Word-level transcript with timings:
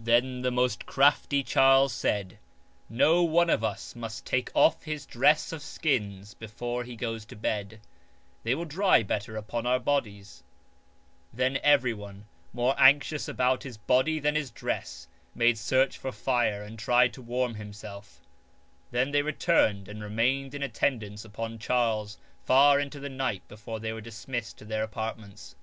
Then 0.00 0.42
the 0.42 0.50
most 0.50 0.86
crafty 0.86 1.44
Charles 1.44 1.92
said:" 1.92 2.40
No 2.88 3.22
one 3.22 3.48
of 3.48 3.62
us 3.62 3.94
must 3.94 4.26
take 4.26 4.50
off 4.56 4.82
his 4.82 5.06
dress 5.06 5.52
of 5.52 5.62
skins 5.62 6.34
before 6.34 6.82
he 6.82 6.96
goes 6.96 7.24
to 7.26 7.36
bed; 7.36 7.78
they 8.42 8.56
will 8.56 8.64
dry 8.64 9.04
better 9.04 9.36
upon 9.36 9.64
our 9.64 9.78
bodies." 9.78 10.42
Then 11.32 11.60
evcrj'one, 11.64 12.22
more 12.52 12.74
anxious 12.76 13.26
H9 13.26 13.28
LUXURY 13.28 13.32
REPROVED 13.34 13.40
about 13.40 13.62
his 13.62 13.76
body 13.78 14.18
than 14.18 14.34
his 14.34 14.50
dress, 14.50 15.06
made 15.32 15.56
search 15.58 15.96
for 15.96 16.10
fire 16.10 16.64
and 16.64 16.76
tried 16.76 17.12
to 17.12 17.22
warm 17.22 17.54
himself. 17.54 18.20
Then 18.90 19.12
they 19.12 19.22
returned 19.22 19.86
and 19.86 20.02
remained 20.02 20.56
in 20.56 20.64
attendance 20.64 21.24
upon 21.24 21.60
Charles 21.60 22.18
far 22.44 22.80
into 22.80 22.98
the 22.98 23.08
night 23.08 23.46
before 23.46 23.78
they 23.78 23.92
were 23.92 24.00
dismissed 24.00 24.58
to 24.58 24.64
their 24.64 24.82
apartments. 24.82 25.54